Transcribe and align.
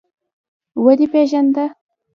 ودې 0.83 1.07
پېژانده. 1.13 1.65